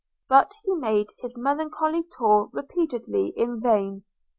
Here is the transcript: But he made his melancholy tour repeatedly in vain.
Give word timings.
But 0.27 0.53
he 0.63 0.73
made 0.73 1.09
his 1.19 1.37
melancholy 1.37 2.01
tour 2.01 2.49
repeatedly 2.51 3.33
in 3.37 3.59
vain. 3.61 4.03